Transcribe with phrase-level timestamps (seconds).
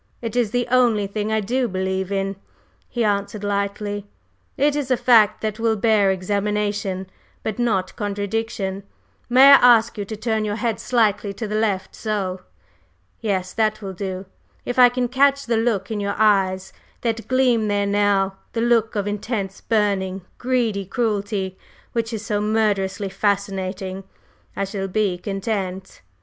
[0.19, 2.35] "It is the only thing I do believe in,"
[2.89, 4.07] he answered lightly.
[4.57, 7.05] "It is a fact that will bear examination,
[7.43, 8.81] but not contradiction.
[9.29, 12.41] May I ask you to turn your head slightly to the left so!
[13.19, 14.25] Yes, that will do;
[14.65, 18.95] if I can catch the look in your eyes that gleams there now, the look
[18.95, 21.59] of intense, burning, greedy cruelty
[21.91, 24.03] which is so murderously fascinating,
[24.55, 26.01] I shall be content."